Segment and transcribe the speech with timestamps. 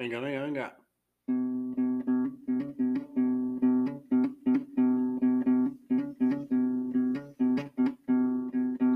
[0.00, 0.74] Venga, venga, venga.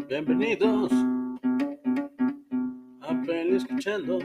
[0.08, 0.90] Bienvenidos
[3.02, 4.18] a Peli Escuchando.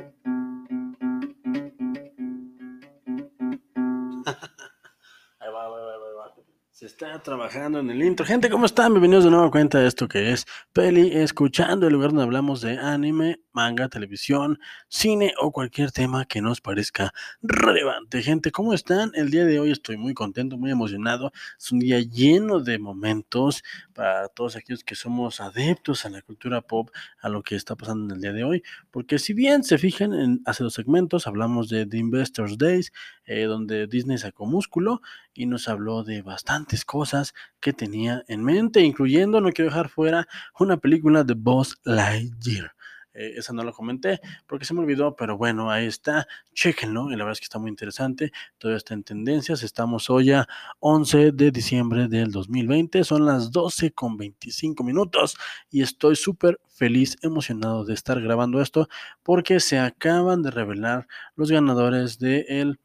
[5.39, 5.73] Ahí va, ahí
[6.17, 6.33] va.
[6.71, 8.25] Se está trabajando en el intro.
[8.25, 8.93] Gente, ¿cómo están?
[8.93, 12.61] Bienvenidos de nuevo a cuenta de esto que es Peli Escuchando, el lugar donde hablamos
[12.61, 18.23] de anime, manga, televisión, cine o cualquier tema que nos parezca relevante.
[18.23, 19.11] Gente, ¿cómo están?
[19.15, 21.33] El día de hoy estoy muy contento, muy emocionado.
[21.57, 23.61] Es un día lleno de momentos
[23.93, 28.05] para todos aquellos que somos adeptos a la cultura pop, a lo que está pasando
[28.05, 28.63] en el día de hoy.
[28.91, 32.93] Porque si bien se fijan, en, hace dos segmentos hablamos de The Investors Days,
[33.25, 35.01] eh, donde Disney sacó músculo
[35.33, 40.29] y nos habló de bastantes cosas que tenía en mente, incluyendo, no quiero dejar fuera,
[40.57, 42.78] una película de Buzz Lightyear.
[43.19, 47.17] Eh, esa no lo comenté porque se me olvidó, pero bueno, ahí está, chéquenlo, y
[47.17, 50.47] la verdad es que está muy interesante, todo está en tendencias, estamos hoy a
[50.79, 55.35] 11 de diciembre del 2020, son las 12 con 25 minutos
[55.69, 58.87] y estoy súper feliz, emocionado de estar grabando esto
[59.21, 62.79] porque se acaban de revelar los ganadores de el,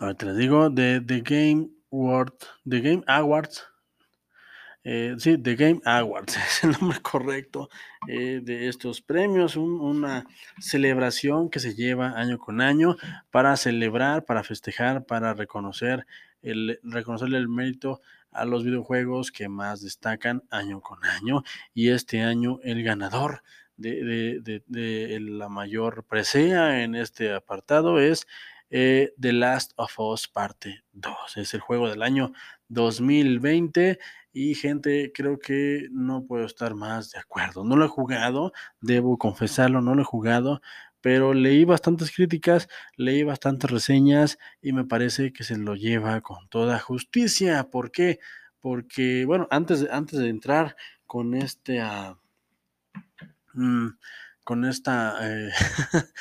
[0.00, 1.68] ahorita les digo, de The Game
[2.64, 3.69] The Game Awards
[4.84, 7.68] eh, sí, The Game Awards es el nombre correcto
[8.08, 10.26] eh, de estos premios, un, una
[10.58, 12.96] celebración que se lleva año con año
[13.30, 16.06] para celebrar, para festejar, para reconocer
[16.42, 18.00] el, reconocerle el mérito
[18.32, 21.42] a los videojuegos que más destacan año con año
[21.74, 23.42] y este año el ganador
[23.76, 28.26] de, de, de, de la mayor presea en este apartado es
[28.70, 31.36] eh, The Last of Us Parte 2.
[31.36, 32.32] Es el juego del año
[32.68, 33.98] 2020
[34.32, 37.64] y gente, creo que no puedo estar más de acuerdo.
[37.64, 40.60] No lo he jugado, debo confesarlo, no lo he jugado,
[41.00, 46.48] pero leí bastantes críticas, leí bastantes reseñas y me parece que se lo lleva con
[46.48, 47.70] toda justicia.
[47.70, 48.20] ¿Por qué?
[48.60, 51.82] Porque, bueno, antes, antes de entrar con este...
[53.54, 53.90] Uh,
[54.44, 55.50] con esta eh,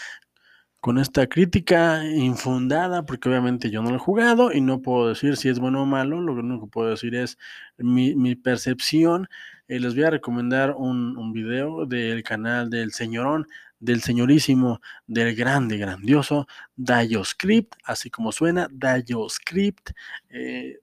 [0.79, 5.35] con esta crítica infundada, porque obviamente yo no lo he jugado y no puedo decir
[5.35, 7.38] si es bueno o malo, lo único que puedo decir es
[7.78, 9.28] mi, percepción.
[9.68, 13.45] Eh, les voy a recomendar un, un, video del canal del señorón,
[13.79, 19.91] del señorísimo, del grande, grandioso Dayoscript, así como suena, Dayoscript,
[20.29, 20.79] eh,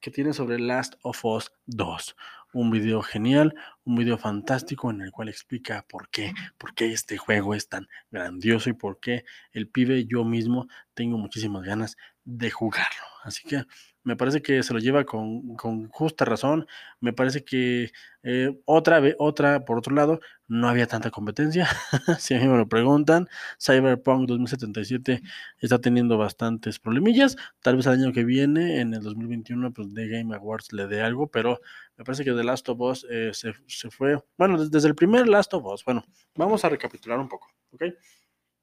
[0.00, 2.16] que tiene sobre Last of Us 2
[2.52, 3.54] un video genial,
[3.84, 7.88] un video fantástico en el cual explica por qué, por qué este juego es tan
[8.10, 13.02] grandioso y por qué el pibe yo mismo tengo muchísimas ganas de jugarlo.
[13.24, 13.64] Así que
[14.04, 16.66] me parece que se lo lleva con, con justa razón.
[17.00, 17.92] Me parece que
[18.22, 21.66] eh, otra vez, otra, por otro lado, no había tanta competencia.
[22.18, 23.28] si a mí me lo preguntan,
[23.60, 25.22] Cyberpunk 2077
[25.58, 27.36] está teniendo bastantes problemillas.
[27.60, 31.00] Tal vez el año que viene, en el 2021, pues The Game Awards le dé
[31.00, 31.60] algo, pero
[31.96, 34.18] me parece que The Last of Us eh, se, se, fue.
[34.36, 35.84] Bueno, desde, desde, el primer Last of Us.
[35.84, 36.04] Bueno,
[36.34, 37.84] vamos a recapitular un poco, ¿ok?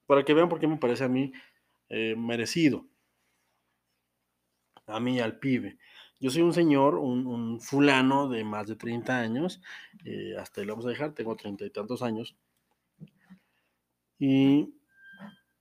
[0.06, 1.32] Para que vean por qué me parece a mí
[1.88, 2.86] eh, merecido
[4.90, 5.78] a mí al pibe.
[6.20, 9.62] Yo soy un señor, un, fulano de más de 30 años,
[10.04, 12.36] eh, hasta ahí lo vamos a dejar, tengo treinta y tantos años.
[14.18, 14.74] Y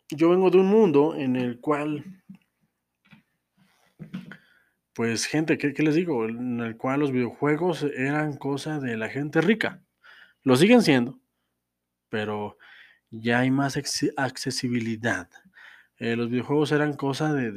[0.10, 2.04] yo vengo de un mundo en el cual,
[4.94, 6.28] pues gente, ¿qué, ¿qué, les digo?
[6.28, 9.82] En el cual los videojuegos eran cosa de la gente rica.
[10.44, 11.22] Lo siguen siendo,
[12.10, 12.58] pero
[13.12, 13.78] ya hay más
[14.18, 15.30] accesibilidad.
[15.98, 17.52] Eh, los videojuegos eran cosa de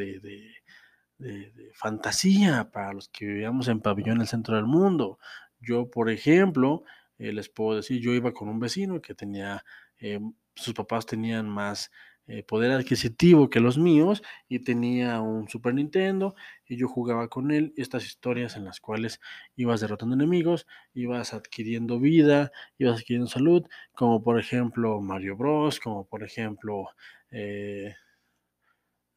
[1.23, 5.19] de, fantasía para los que vivíamos en pabellón en el centro del mundo.
[5.61, 6.85] Yo, por ejemplo,
[7.19, 9.65] eh, les puedo decir, yo iba con un vecino que tenía,
[9.99, 10.21] eh,
[10.55, 11.91] sus papás tenían más
[12.29, 16.37] eh, poder adquisitivo que los míos y tenía un Super Nintendo
[16.69, 19.21] y yo jugaba con él estas historias en las cuales
[19.57, 26.07] ibas derrotando enemigos, ibas adquiriendo vida, ibas adquiriendo salud, como por ejemplo Mario Bros, como
[26.07, 26.89] por ejemplo...
[27.31, 27.95] Eh,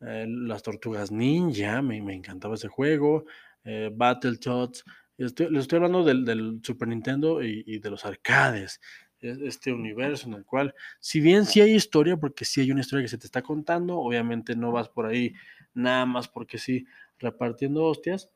[0.05, 3.25] eh, las tortugas ninja, me, me, encantaba ese juego,
[3.63, 4.83] eh, Battletoads,
[5.17, 8.79] estoy, les estoy hablando del, del Super Nintendo y, y, de los arcades,
[9.19, 13.03] este universo en el cual, si bien sí hay historia, porque sí hay una historia
[13.03, 15.33] que se te está contando, obviamente no vas por ahí
[15.73, 16.85] nada más porque sí,
[17.17, 18.29] repartiendo hostias,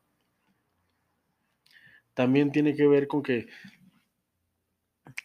[2.13, 3.47] también tiene que ver con que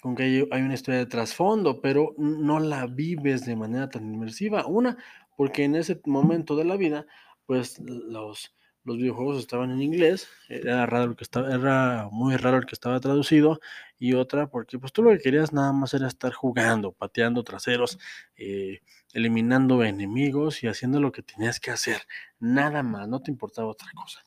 [0.01, 4.13] con que hay, hay una historia de trasfondo, pero no la vives de manera tan
[4.13, 4.67] inmersiva.
[4.67, 4.97] Una,
[5.37, 7.07] porque en ese momento de la vida,
[7.47, 8.55] pues los
[8.85, 12.75] los videojuegos estaban en inglés, era raro el que estaba, era muy raro el que
[12.75, 13.59] estaba traducido,
[13.99, 17.99] y otra porque pues tú lo que querías nada más era estar jugando, pateando traseros,
[18.37, 18.81] eh,
[19.15, 22.03] eliminando enemigos y haciendo lo que tenías que hacer,
[22.39, 24.23] nada más, no te importaba otra cosa.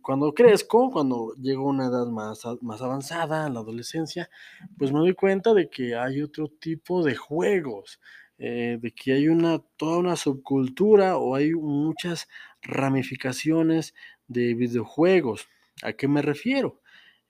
[0.00, 4.30] Cuando crezco, cuando llego a una edad más, más avanzada, la adolescencia,
[4.78, 8.00] pues me doy cuenta de que hay otro tipo de juegos,
[8.38, 12.28] eh, de que hay una, toda una subcultura o hay muchas
[12.62, 13.94] ramificaciones
[14.28, 15.48] de videojuegos.
[15.82, 16.80] ¿A qué me refiero?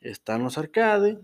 [0.00, 1.19] Están los arcade,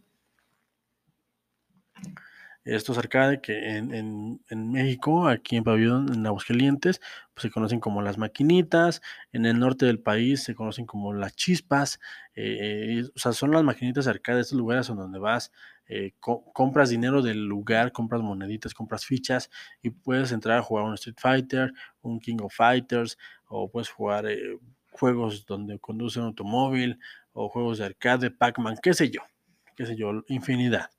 [2.65, 4.41] estos arcade que en,
[4.73, 7.01] México, aquí en Pabellón, en Aguascalientes,
[7.35, 9.03] pues se conocen como las maquinitas,
[9.33, 12.01] en el norte del país se conocen como las chispas,
[12.35, 15.53] eh, o sea, son las maquinitas arcade, estos lugares donde vas,
[15.87, 19.51] eh, compras dinero del lugar, compras moneditas, compras fichas
[19.83, 24.27] y puedes entrar a jugar un Street Fighter, un King of Fighters, o puedes jugar
[24.27, 24.59] eh,
[24.93, 26.99] juegos donde conduce un automóvil,
[27.35, 29.21] o juegos de arcade, Pac-Man, qué sé yo,
[29.77, 30.91] qué sé yo, infinidad.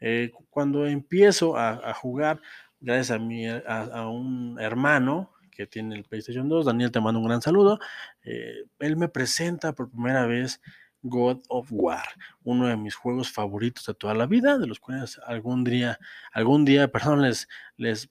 [0.00, 2.42] Eh, cuando empiezo a, jugar,
[2.80, 7.26] gracias a, mi, a, un hermano que tiene el PlayStation 2, Daniel, te mando un
[7.26, 7.78] gran saludo,
[8.24, 10.60] eh, él me presenta por primera vez
[11.04, 12.04] God of War,
[12.44, 15.98] uno de mis juegos favoritos de toda la vida, de los cuales algún día,
[16.32, 17.46] algún día, perdón, les,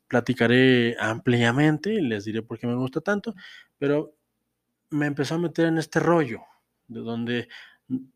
[0.07, 3.33] platicaré ampliamente y les diré por qué me gusta tanto,
[3.79, 4.15] pero
[4.91, 6.41] me empezó a meter en este rollo,
[6.87, 7.49] de donde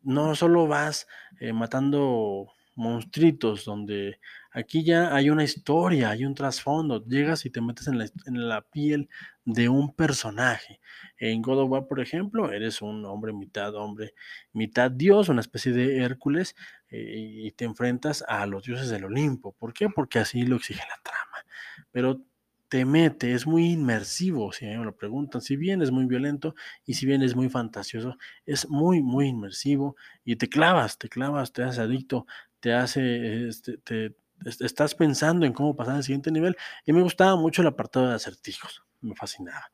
[0.02, 1.08] no solo vas
[1.40, 7.60] eh, matando monstruitos, donde aquí ya hay una historia, hay un trasfondo, llegas y te
[7.60, 9.08] metes en la, piel
[9.44, 10.80] de un personaje.
[11.18, 14.14] En God of War, por ejemplo, eres un hombre mitad hombre,
[14.52, 16.56] mitad dios, una especie de Hércules,
[16.90, 19.52] eh, y te enfrentas a los dioses del Olimpo.
[19.52, 19.88] ¿Por qué?
[19.88, 21.44] Porque así lo exige la trama.
[21.90, 22.22] Pero
[22.68, 25.40] te mete, es muy inmersivo, si me lo preguntan.
[25.40, 26.54] Si bien es muy violento
[26.84, 28.16] y si bien es muy fantasioso,
[28.46, 32.26] es muy, muy inmersivo y te clavas, te clavas, te haces adicto,
[32.60, 34.14] te hace, este, te,
[34.44, 36.56] estás pensando en cómo pasar al siguiente nivel.
[36.84, 39.70] Y me gustaba mucho el apartado de acertijos, me fascinaba.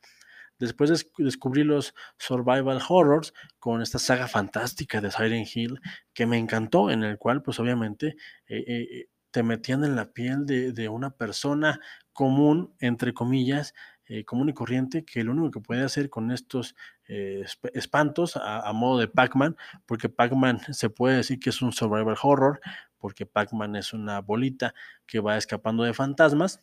[0.59, 5.81] Después descubrí los survival horrors con esta saga fantástica de Siren Hill
[6.13, 8.17] que me encantó, en el cual pues obviamente
[8.47, 11.81] eh, eh, te metían en la piel de, una persona
[12.13, 13.75] común, entre comillas,
[14.07, 16.77] eh, común y corriente, que lo único que puede hacer con estos
[17.09, 19.57] eh, espantos a, modo de Pac-Man,
[19.87, 22.61] porque Pac-Man se puede decir que es un survival horror,
[22.99, 24.75] porque Pac-Man es una bolita
[25.07, 26.63] que va escapando de fantasmas.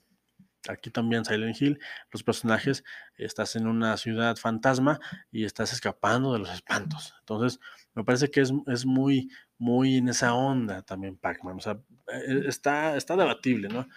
[0.69, 1.79] Aquí también Silent Hill,
[2.11, 2.83] los personajes,
[3.17, 4.99] estás en una ciudad fantasma
[5.31, 7.15] y estás escapando de los espantos.
[7.21, 7.59] Entonces,
[7.95, 11.57] me parece que es, es muy, muy en esa onda también Pac-Man.
[11.57, 13.87] O sea, e, está, está debatible, ¿no?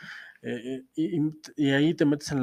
[0.45, 2.43] Eh, y, ahí te metes en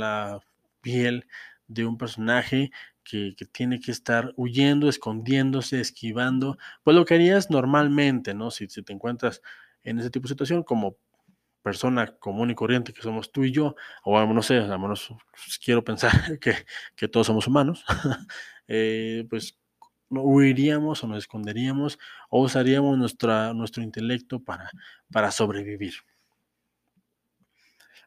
[0.00, 0.40] la,
[0.80, 1.26] piel
[1.68, 2.72] de un personaje
[3.04, 8.50] que, tiene que estar huyendo, escondiéndose, esquivando, pues lo que harías normalmente, ¿no?
[8.50, 9.42] Si, te encuentras
[9.84, 10.96] en ese tipo de situación como
[11.62, 15.58] persona común y corriente que somos tú y yo, o no sé, al menos pues,
[15.62, 16.10] quiero pensar
[16.96, 17.84] que, todos somos humanos,
[18.66, 19.58] eh, pues
[20.10, 21.98] huiríamos o nos esconderíamos
[22.30, 25.94] o usaríamos nuestro intelecto para sobrevivir.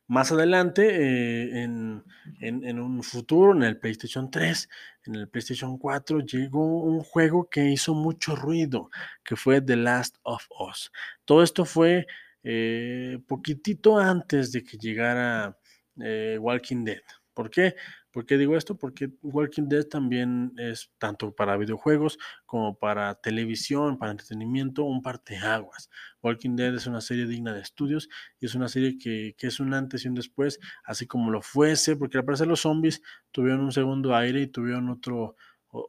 [0.08, 4.70] Más adelante, eh, en, un futuro, en el PlayStation 3,
[5.06, 8.92] en el PlayStation 4, llegó un juego que hizo mucho ruido,
[9.24, 10.92] que fue The Last of Us.
[11.26, 12.06] Todo esto fue
[12.44, 15.58] eh, poquitito antes de que llegara
[16.00, 17.02] eh, Walking Dead.
[17.34, 17.76] ¿Por qué?
[18.16, 18.78] ¿Por qué digo esto?
[18.78, 25.90] Porque Walking Dead también es tanto para videojuegos como para televisión, para entretenimiento, un parteaguas.
[26.24, 28.08] Walking Dead es una serie digna de estudios
[28.40, 31.42] y es una serie que, que es un antes y un después, así como lo
[31.42, 35.36] fuese, porque al parecer los zombies tuvieron un segundo aire y tuvieron otro,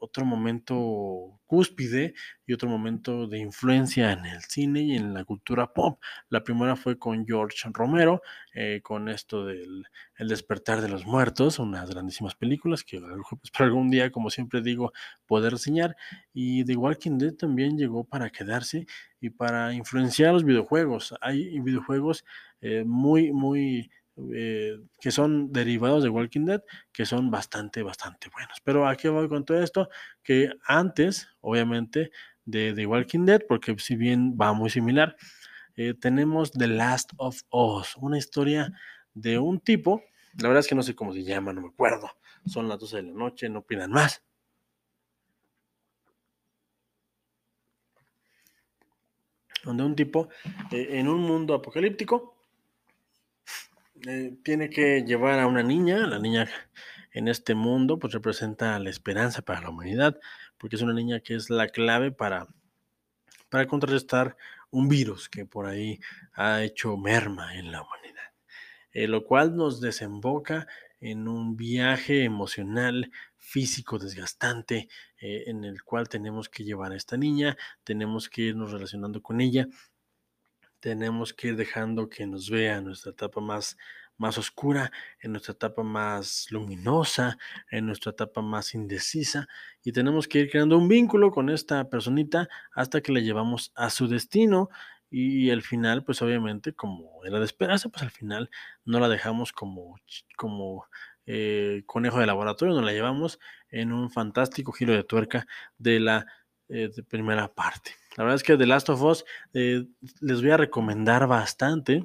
[0.00, 2.14] otro momento cúspide
[2.46, 6.00] y otro momento de influencia en el cine y en la cultura pop.
[6.28, 8.22] La primera fue con George Romero,
[8.54, 9.84] eh, con esto del
[10.16, 13.00] El despertar de los muertos, unas grandísimas películas que
[13.42, 14.92] espero algún día, como siempre digo,
[15.26, 15.96] poder reseñar.
[16.32, 18.86] Y The Walking Dead también llegó para quedarse
[19.20, 21.14] y para influenciar los videojuegos.
[21.20, 22.24] Hay videojuegos
[22.60, 23.90] eh, muy, muy
[24.35, 28.58] eh, que son derivados de Walking Dead, que son bastante, bastante buenos.
[28.64, 29.90] Pero aquí voy con todo esto,
[30.23, 32.11] que antes, obviamente,
[32.44, 35.16] de The Walking Dead, porque si bien va muy similar,
[35.76, 38.73] eh, tenemos The Last of Us, una historia
[39.12, 40.02] de un tipo,
[40.38, 42.11] la verdad es que no sé cómo se llama, no me acuerdo,
[42.46, 44.23] son las 12 de la noche, no pidan más.
[49.64, 50.28] Donde un tipo
[50.70, 52.35] eh, en un mundo apocalíptico
[54.06, 56.48] eh, tiene que llevar a una niña, la niña
[57.12, 60.18] en este mundo, pues representa la esperanza para la humanidad,
[60.58, 62.46] porque es una niña que es la clave para,
[63.48, 64.36] para contrarrestar
[64.70, 66.00] un virus que por ahí
[66.34, 68.32] ha hecho merma en la humanidad.
[68.92, 70.66] Eh, lo cual nos desemboca
[71.00, 74.88] en un viaje emocional, físico, desgastante,
[75.20, 79.40] eh, en el cual tenemos que llevar a esta niña, tenemos que irnos relacionando con
[79.40, 79.68] ella,
[80.86, 83.76] tenemos que ir dejando que nos vea nuestra etapa más,
[84.18, 87.38] más oscura, en nuestra etapa más luminosa,
[87.72, 89.48] en nuestra etapa más indecisa,
[89.82, 93.90] y tenemos que ir creando un vínculo con esta personita hasta que la llevamos a
[93.90, 94.68] su destino.
[95.10, 98.48] Y, al final, pues obviamente, como era de esperarse, pues al final
[98.84, 99.96] no la dejamos como,
[100.36, 100.86] como
[101.26, 103.40] eh, conejo de laboratorio, nos la llevamos
[103.70, 106.26] en un fantástico giro de tuerca de la
[106.68, 107.92] eh, primera parte.
[108.16, 109.85] La verdad es que The Last of Us eh,
[110.20, 112.04] les voy a recomendar bastante,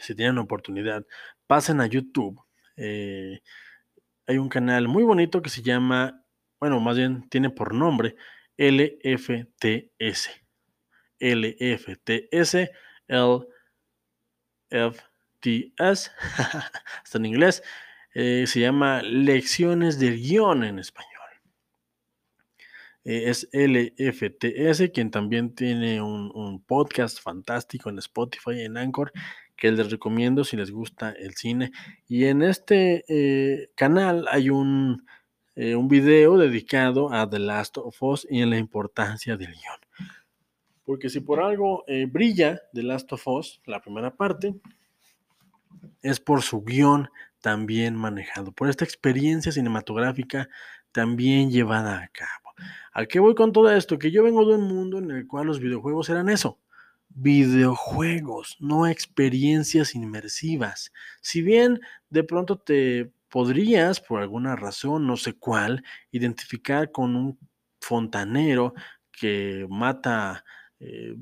[0.00, 1.06] si tienen oportunidad,
[1.46, 2.40] pasen a YouTube.
[2.76, 6.22] hay un canal muy bonito que se llama,
[6.60, 8.16] bueno, más bien tiene por nombre
[8.58, 10.30] LFTS.
[11.18, 12.70] LFTS,
[14.70, 16.10] LFTS,
[17.04, 17.62] está en inglés,
[18.14, 21.15] eh, se llama Lecciones del Guión en español.
[23.06, 29.12] Eh, es LFTS, quien también tiene un, podcast fantástico en Spotify, en Anchor,
[29.56, 31.70] que les recomiendo si les gusta el cine.
[32.08, 35.06] Y en este eh, canal hay un,
[35.54, 40.10] un video dedicado a The Last of Us y en la importancia del guion.
[40.84, 44.54] Porque si por algo brilla The Last of Us, la primera parte,
[46.02, 47.08] es por su guion
[47.40, 50.48] también manejado, por esta experiencia cinematográfica
[50.90, 52.45] también llevada a cabo.
[52.92, 53.98] ¿A qué voy con todo esto?
[53.98, 56.58] Que yo vengo de un mundo en el cual los videojuegos eran eso,
[57.08, 60.92] videojuegos, no experiencias inmersivas.
[61.20, 67.38] Si bien de pronto te podrías, por alguna razón, no sé cuál, identificar con un
[67.80, 68.74] fontanero
[69.12, 70.44] que mata
[70.80, 71.16] eh,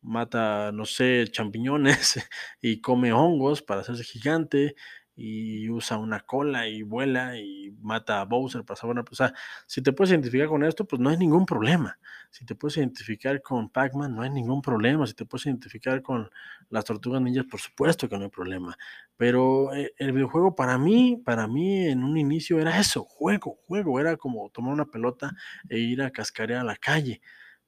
[0.00, 2.18] mata, no sé, champiñones
[2.60, 4.74] y come hongos para hacerse gigante
[5.20, 9.34] y usa una cola y vuela y mata a Bowser para sea,
[9.66, 11.98] si te puedes identificar con esto, pues no hay ningún problema.
[12.30, 15.08] Si te puedes identificar con Pac-Man, no hay ningún problema.
[15.08, 16.30] Si te puedes identificar con
[16.70, 18.76] las tortugas ninjas, por supuesto que no hay problema.
[19.16, 23.98] Pero eh, el videojuego para mí, para mí en un inicio era eso, juego, juego,
[23.98, 25.32] era como tomar una pelota
[25.68, 27.20] e ir a cascarear a la calle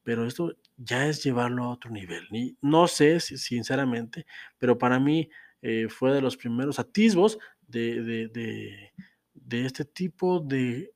[0.02, 2.26] pero esto ya es llevarlo a otro nivel.
[2.62, 4.26] no sé, sinceramente,
[4.59, 5.28] pero para mí
[5.62, 8.31] eh, fue de los primeros atisbos de,
[9.50, 10.93] este tipo de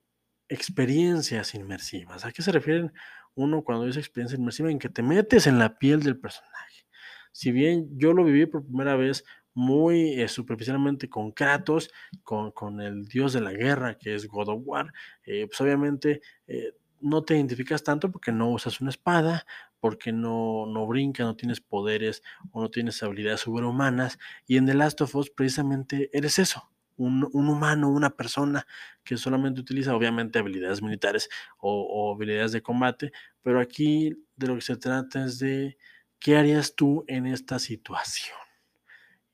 [0.49, 2.25] experiencias inmersivas.
[2.25, 2.93] ¿A qué se refieren
[3.35, 4.71] uno cuando dice experiencia inmersiva?
[4.71, 6.87] En que te metes en la piel del personaje.
[7.33, 11.91] Si bien yo lo viví por primera vez muy eh, superficialmente con Kratos,
[12.23, 14.93] con, el dios de la guerra que es God of War,
[15.25, 16.21] eh, pues obviamente
[17.01, 19.47] no te identificas tanto porque no usas una espada,
[19.85, 22.23] porque no, no brincas, no tienes poderes
[22.53, 24.19] o no tienes habilidades sobrehumanas.
[24.47, 28.67] Y en The Last of Us precisamente eres eso, un, humano, una persona
[29.05, 33.13] que solamente utiliza obviamente habilidades militares o, habilidades de combate,
[33.43, 35.77] pero aquí de lo que se trata es de
[36.19, 38.39] qué harías tú en esta situación.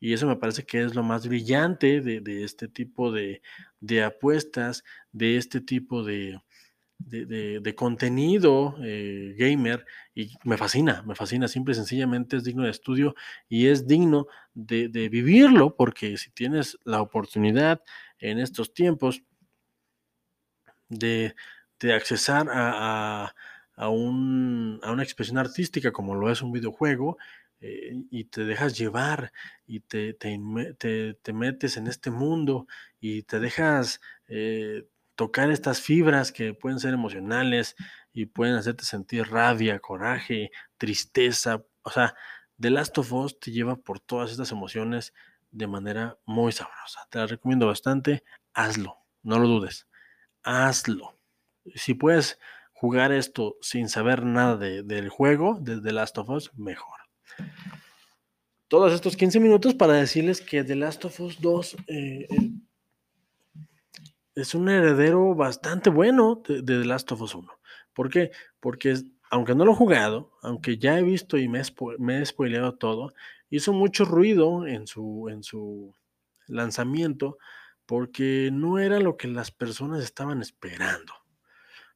[0.00, 3.40] Y eso me parece que es lo más brillante de, este tipo de,
[3.78, 6.40] de, apuestas, de este tipo de,
[7.06, 12.70] de, contenido eh, gamer y me fascina, me fascina, simple y sencillamente es digno de
[12.70, 13.14] estudio
[13.48, 17.82] y es digno de, vivirlo porque si tienes la oportunidad
[18.18, 19.22] en estos tiempos
[20.88, 21.34] de,
[21.94, 23.34] accesar a,
[23.76, 27.16] a, una expresión artística como lo es un videojuego,
[27.62, 29.32] eh, y te dejas llevar
[29.66, 32.66] y te, te, metes en este mundo
[33.00, 34.86] y te dejas eh,
[35.20, 37.76] tocar estas fibras que pueden ser emocionales
[38.10, 41.62] y pueden hacerte sentir rabia, coraje, tristeza.
[41.82, 42.14] O sea,
[42.58, 45.12] The Last of Us te lleva por todas estas emociones
[45.50, 47.06] de manera muy sabrosa.
[47.10, 48.24] Te la recomiendo bastante.
[48.54, 49.86] Hazlo, no lo dudes.
[50.42, 51.18] Hazlo.
[51.74, 52.38] Si puedes
[52.72, 56.98] jugar esto sin saber nada del juego, de The Last of Us, mejor.
[58.68, 61.76] Todos estos 15 minutos para decirles que The Last of Us 2,
[64.40, 67.48] es un heredero bastante bueno de, The Last of Us 1.
[67.92, 68.30] ¿Por qué?
[68.58, 68.94] Porque
[69.30, 73.12] aunque no lo he jugado, aunque ya he visto y me, he spoileado todo,
[73.50, 75.94] hizo mucho ruido en su, en su
[76.46, 77.38] lanzamiento
[77.86, 81.12] porque no era lo que las personas estaban esperando.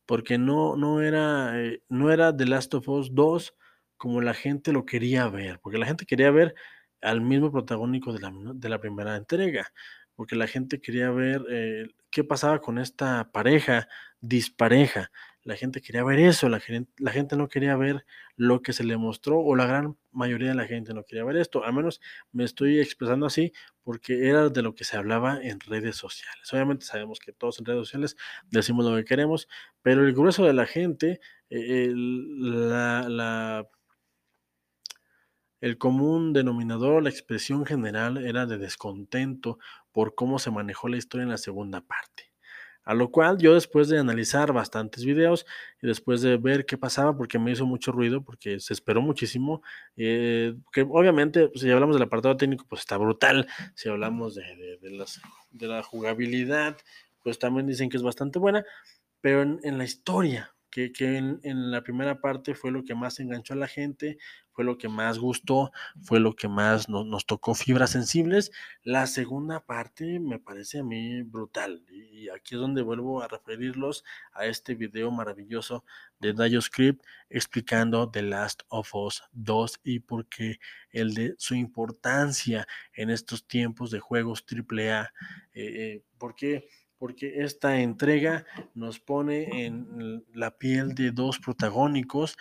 [0.06, 3.54] Porque no, no, era, eh, no era The Last of Us 2
[3.96, 5.60] como la gente lo quería ver.
[5.60, 6.54] Porque la gente quería ver
[7.00, 9.72] al mismo protagónico de la, de la primera entrega
[10.14, 13.88] porque la gente quería ver eh, qué pasaba con esta pareja
[14.20, 15.10] dispareja.
[15.42, 18.06] La gente quería ver eso, la gente, la gente no quería ver
[18.36, 21.36] lo que se le mostró o la gran mayoría de la gente no quería ver
[21.36, 21.64] esto.
[21.64, 23.52] Al menos me estoy expresando así
[23.82, 26.52] porque era de lo que se hablaba en redes sociales.
[26.52, 28.16] Obviamente sabemos que todos en redes sociales
[28.48, 29.48] decimos lo que queremos,
[29.82, 33.68] pero el grueso de la gente, eh, la, la
[35.60, 39.58] el común denominador, la expresión general era de descontento
[39.94, 42.34] por cómo se manejó la historia en la segunda parte.
[42.82, 45.46] A lo cual yo después de analizar bastantes videos
[45.80, 49.62] y después de ver qué pasaba, porque me hizo mucho ruido, porque se esperó muchísimo,
[49.96, 54.46] eh, que obviamente pues, si hablamos del apartado técnico, pues está brutal, si hablamos de,
[55.66, 56.76] la jugabilidad,
[57.22, 58.66] pues también dicen que es bastante buena,
[59.22, 63.56] pero en la historia, que, en, la primera parte fue lo que más enganchó a
[63.56, 64.18] la gente,
[64.50, 65.70] fue lo que más gustó,
[66.02, 68.50] fue lo que más nos tocó fibras sensibles.
[68.82, 74.04] La segunda parte me parece a mí brutal y aquí es donde vuelvo a referirlos
[74.32, 75.84] a este video maravilloso
[76.18, 80.58] de DioScript explicando The Last of Us 2 y por qué
[80.90, 85.10] el de su importancia en estos tiempos de juegos AAA, eh,
[85.54, 86.68] eh, porque
[87.04, 92.38] porque esta entrega nos pone en la piel de dos protagónicos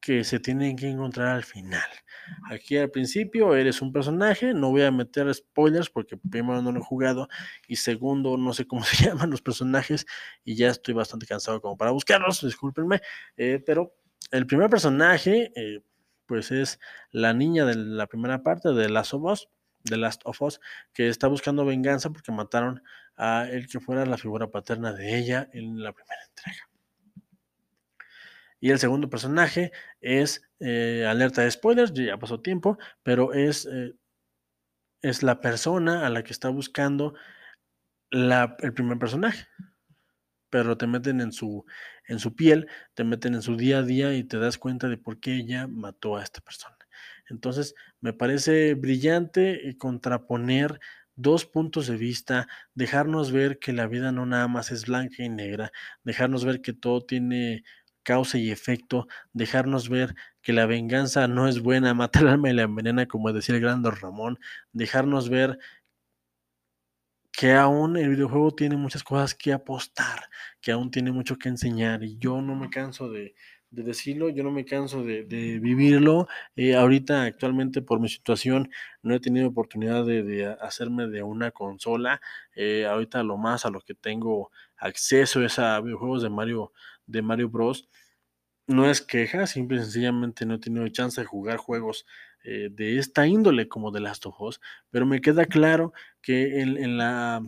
[0.00, 1.84] que se tienen que encontrar al final.
[2.50, 6.80] Aquí al principio eres un personaje, no voy a meter spoilers porque primero no lo
[6.80, 7.28] he jugado
[7.68, 10.06] y segundo no sé cómo se llaman los personajes
[10.42, 13.02] y ya estoy bastante cansado como para buscarlos, discúlpenme,
[13.36, 13.94] eh, pero
[14.30, 15.82] el primer personaje eh,
[16.24, 19.38] pues es la niña de la primera parte de Last of
[19.84, 20.60] de Last of Us,
[20.92, 22.82] que está buscando venganza porque mataron
[23.16, 26.68] a el que fuera la figura paterna de ella en la primera entrega.
[28.60, 33.94] Y el segundo personaje es, eh, alerta de spoilers, ya pasó tiempo, pero es, eh,
[35.02, 37.14] es la persona a la que está buscando
[38.10, 39.46] el primer personaje.
[40.48, 41.66] Pero te meten en su,
[42.06, 44.96] en su piel, te meten en su día a día y te das cuenta de
[44.96, 46.73] por qué ella mató a esta persona.
[47.28, 50.80] Entonces, me parece brillante eh, contraponer
[51.16, 55.28] dos puntos de vista, dejarnos ver que la vida no nada más es blanca y
[55.28, 55.72] negra,
[56.02, 57.62] dejarnos ver que todo tiene
[58.02, 62.54] causa y efecto, dejarnos ver que la venganza no es buena, mata el alma y
[62.54, 64.38] la envenena, como decía el gran Don Ramón,
[64.72, 65.58] dejarnos ver
[67.32, 70.28] que aún el videojuego tiene muchas cosas que apostar,
[70.60, 73.34] que aún tiene mucho que enseñar y yo no me canso de,
[73.74, 76.28] de decirlo, yo no me canso de, vivirlo.
[76.56, 78.70] Eh, ahorita, actualmente, por mi situación,
[79.02, 82.20] no he tenido oportunidad de, hacerme de una consola.
[82.54, 86.72] Eh, ahorita lo más a lo que tengo acceso es a videojuegos de Mario,
[87.06, 87.88] de Mario Bros.
[88.66, 92.06] No es queja, simple y sencillamente no he tenido chance de jugar juegos
[92.44, 94.60] eh, de esta índole como The Last of Us,
[94.90, 97.42] pero me queda claro que en, la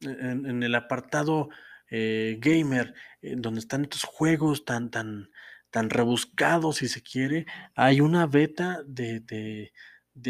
[0.00, 1.48] en, el apartado
[1.96, 5.30] eh, gamer, donde están estos juegos tan, tan,
[5.70, 9.70] tan rebuscados, si se quiere, hay una beta de, de,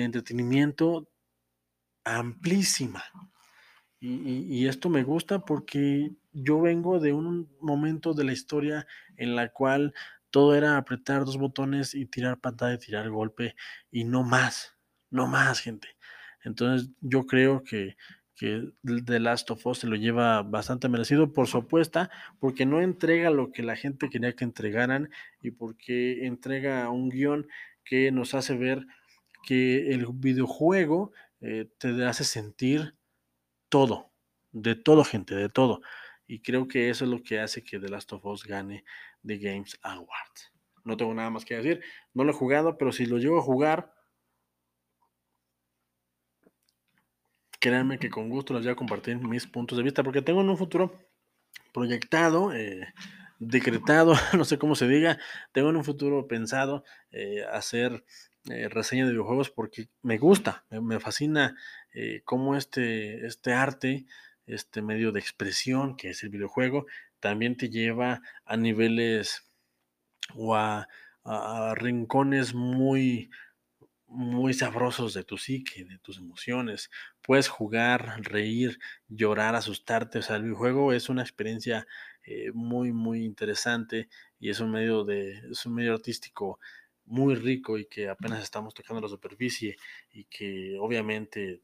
[0.02, 1.08] entretenimiento
[2.04, 3.02] amplísima.
[3.98, 9.48] Y, esto me gusta porque yo vengo de un momento de la historia en la
[9.48, 9.94] cual
[10.28, 13.56] todo era apretar dos botones y tirar pantalla tirar golpe
[13.90, 14.76] y no más,
[15.08, 15.88] no más gente.
[16.42, 17.96] Entonces yo creo que,
[18.44, 22.82] que The Last of Us se lo lleva bastante merecido por su apuesta, porque no
[22.82, 25.08] entrega lo que la gente quería que entregaran
[25.40, 27.48] y porque entrega un guion
[27.84, 28.86] que nos hace ver
[29.46, 32.94] que el videojuego eh, te hace sentir
[33.70, 34.10] todo,
[34.52, 35.80] de todo gente, de todo.
[36.26, 38.84] Y creo que eso es lo que hace que The Last of Us gane
[39.26, 40.52] The Games Awards.
[40.84, 41.80] No tengo nada más que decir,
[42.12, 43.93] no lo he jugado, pero si lo llevo a jugar,
[47.64, 50.50] créanme que con gusto les voy a compartir mis puntos de vista, porque tengo en
[50.50, 51.00] un futuro
[51.72, 52.92] proyectado, eh,
[53.38, 55.18] decretado, no sé cómo se diga,
[55.52, 58.04] tengo en un futuro pensado eh, hacer
[58.50, 61.56] eh, reseña de videojuegos porque me gusta, me, fascina
[62.24, 64.04] cómo este, este arte,
[64.44, 66.84] este medio de expresión que es el videojuego,
[67.18, 69.50] también te lleva a niveles
[70.34, 70.86] o a
[71.76, 73.30] rincones muy,
[74.14, 76.90] muy sabrosos de tu psique, de tus emociones.
[77.22, 80.20] Puedes jugar, reír, llorar, asustarte.
[80.20, 81.86] O sea, el videojuego es una experiencia
[82.24, 86.58] eh, muy, muy interesante y es un medio de, es un medio artístico
[87.06, 89.76] muy rico y que apenas estamos tocando la superficie
[90.12, 91.60] y que obviamente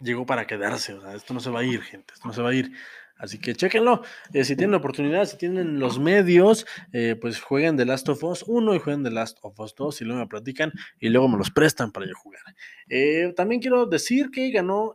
[0.00, 0.94] llegó para quedarse.
[0.94, 2.14] O sea, esto no se va a ir, gente.
[2.14, 2.72] Esto no se va a ir.
[3.18, 4.02] Así que chéquenlo.
[4.32, 8.22] Eh, si tienen la oportunidad, si tienen los medios, eh, pues jueguen The Last of
[8.22, 11.28] Us 1 y jueguen The Last of Us 2 y luego me platican y luego
[11.28, 12.42] me los prestan para yo jugar.
[12.88, 14.94] Eh, también quiero decir que ganó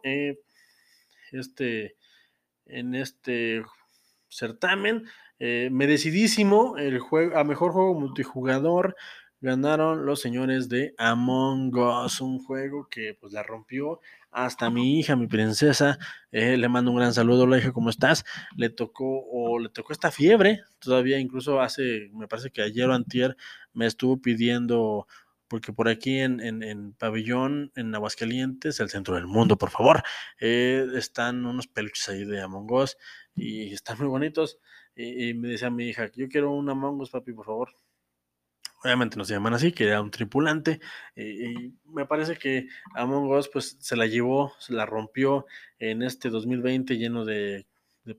[1.32, 1.98] este
[2.66, 3.64] en este
[4.30, 5.06] certamen
[5.40, 8.96] merecidísimo el juego a mejor juego multijugador
[9.44, 14.00] ganaron los señores de Among Us, un juego que pues la rompió
[14.34, 16.00] hasta mi hija, mi princesa,
[16.32, 18.26] eh, le mando un gran saludo, le dije, ¿cómo estás?
[18.58, 22.94] Le tocó, o le tocó esta fiebre, todavía incluso hace, me parece que ayer o
[22.94, 23.38] antier,
[23.74, 25.08] me estuvo pidiendo,
[25.48, 30.04] porque por aquí en, en, Pabellón, en Aguascalientes, el centro del mundo, por favor,
[30.40, 32.98] eh, están unos peluches ahí de Among Us,
[33.36, 34.60] y están muy bonitos,
[34.96, 37.70] y, y me decía mi hija, yo quiero un Among Us, papi, por favor,
[38.84, 40.80] obviamente no se llaman así, que era un tripulante.
[41.16, 45.46] y me parece que Among Us pues se la llevó, se la rompió
[45.80, 47.66] en este 2020 lleno de,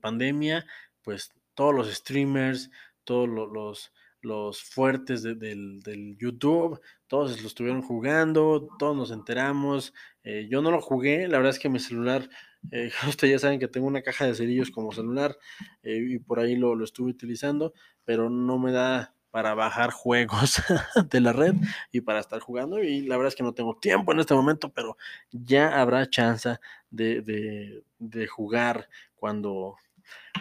[0.01, 0.65] pandemia.
[1.03, 2.71] Pues todos los streamers,
[3.03, 9.93] todos los, los, fuertes del, YouTube, todos lo estuvieron jugando, todos nos enteramos.
[10.23, 12.27] Eh, yo no lo jugué, la verdad es que mi celular,
[12.71, 15.37] eh, ustedes ya saben que tengo una caja de cerillos como celular
[15.83, 17.73] eh, y por ahí lo, lo estuve utilizando,
[18.03, 20.61] pero no me da para bajar juegos
[21.09, 21.55] de la red
[21.91, 22.81] y para estar jugando.
[22.81, 24.95] Y la verdad es que no tengo tiempo en este momento, pero
[25.29, 26.55] ya habrá chance
[26.89, 27.83] de,
[28.29, 29.75] jugar cuando,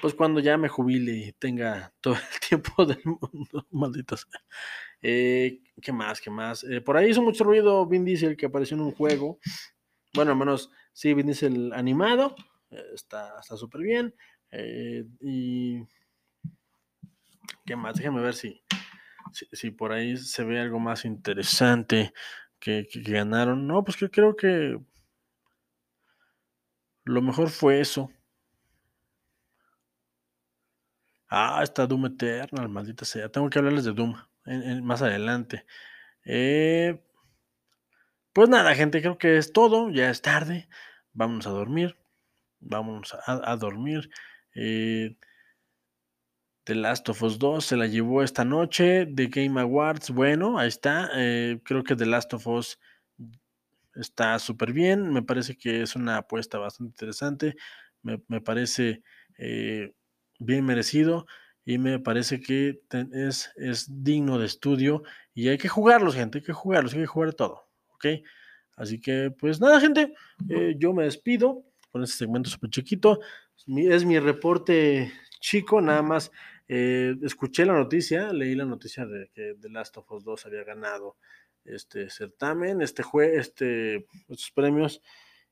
[0.01, 4.29] pues cuando ya me jubile y tenga todo el tiempo del mundo, malditos.
[5.03, 6.21] Eh, ¿Qué más?
[6.21, 6.63] ¿Qué más?
[6.63, 9.41] Eh, por ahí hizo mucho ruido Vin Diesel que apareció en un juego.
[10.15, 12.37] Bueno, al menos sí, Vin Diesel animado.
[12.71, 14.15] Eh, está súper bien.
[15.21, 15.83] y
[17.67, 17.97] ¿qué más?
[17.97, 18.63] Déjenme ver si,
[19.53, 22.13] si, por ahí se ve algo más interesante
[22.59, 23.67] que, ganaron.
[23.67, 24.79] No, pues que creo que
[27.05, 28.11] lo mejor fue eso.
[31.29, 33.29] Ah, está Doom Eternal, maldita sea.
[33.29, 34.15] Tengo que hablarles de Doom
[34.83, 35.67] más adelante.
[36.25, 37.03] Eh,
[38.33, 39.91] pues nada, gente, creo que es todo.
[39.91, 40.69] Ya es tarde.
[41.13, 41.97] Vamos a dormir.
[42.61, 44.11] Vamos a, dormir.
[44.55, 45.17] Eh,
[46.65, 49.07] The Last of Us 2 se la llevó esta noche.
[49.07, 51.11] The Game Awards, bueno, ahí está.
[51.15, 52.79] Eh, creo que The Last of Us
[53.95, 55.13] está súper bien.
[55.13, 57.55] Me parece que es una apuesta bastante interesante.
[58.03, 59.03] Me, parece
[59.39, 59.93] eh,
[60.39, 61.27] bien merecido
[61.65, 62.81] y me parece que
[63.13, 67.07] es, es, digno de estudio y hay que jugarlos, gente, hay que jugarlos, hay que
[67.07, 68.07] jugar todo, ¿ok?
[68.77, 70.13] Así que, pues nada, gente,
[70.51, 73.21] eh, yo me despido con este segmento súper chiquito.
[73.67, 76.31] Es mi reporte chico, nada más
[76.69, 80.65] eh, escuché la noticia, leí la noticia de que The Last of Us 2 había
[80.65, 81.17] ganado
[81.65, 85.03] este certamen, este jue, este, estos premios,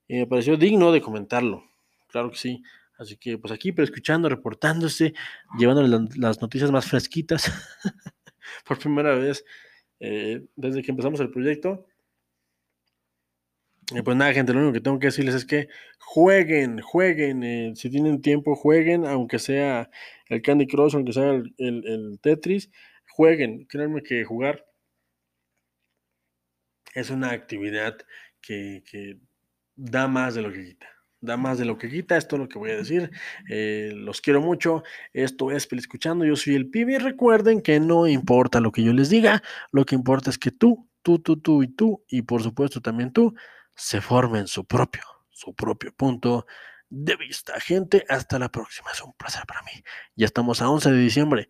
[0.07, 1.65] y me pareció digno de comentarlo.
[2.09, 2.63] Claro que sí.
[2.99, 5.15] Así que, pues aquí, pero escuchando, reportándose,
[5.59, 7.51] llevándole las noticias más fresquitas
[8.65, 9.45] por primera vez
[9.99, 11.87] eh, desde que empezamos el proyecto
[14.01, 17.91] pues nada, gente, lo único que tengo que decirles es que jueguen, jueguen, eh, si
[17.91, 19.91] tienen tiempo, jueguen, aunque sea
[20.29, 22.71] el Candy Crush, aunque sea el, Tetris,
[23.09, 23.67] jueguen.
[23.67, 24.67] Créanme que jugar
[26.95, 27.97] es una actividad
[28.41, 28.83] que,
[29.77, 30.87] da más de lo que quita.
[31.21, 33.11] Da más de lo que quita, esto es lo que voy a decir.
[33.49, 34.83] Eh, los quiero mucho.
[35.13, 36.25] Esto es Escuchando.
[36.25, 36.95] Yo soy el pibe.
[36.95, 40.51] Y recuerden que no importa lo que yo les diga, lo que importa es que
[40.51, 43.35] tú, tú, tú, tú y tú, y por supuesto también tú,
[43.75, 46.47] se formen su propio, su propio punto
[46.89, 47.59] de vista.
[47.61, 48.91] Gente, hasta la próxima.
[48.93, 49.73] Es un placer para mí.
[50.15, 51.49] Ya estamos a 11 de diciembre.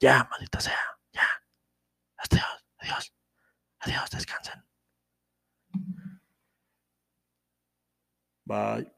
[0.00, 0.98] Ya, maldita sea.
[1.12, 1.28] Ya.
[2.16, 3.14] Adiós, adiós.
[3.80, 4.64] Adiós, descansen.
[8.46, 8.93] Bye.